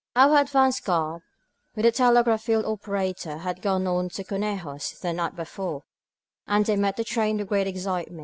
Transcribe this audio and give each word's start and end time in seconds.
Our 0.15 0.39
advance 0.39 0.79
guard, 0.79 1.21
with 1.75 1.85
a 1.85 1.91
telegraph 1.91 2.41
field 2.41 2.65
operator, 2.65 3.37
had 3.37 3.61
gone 3.61 3.85
on 3.85 4.09
to 4.17 4.23
Conejos 4.23 4.99
the 4.99 5.13
night 5.13 5.35
before, 5.35 5.83
and 6.47 6.65
they 6.65 6.75
met 6.75 6.97
the 6.97 7.03
train 7.03 7.39
in 7.39 7.45
great 7.45 7.67
excitement. 7.67 8.19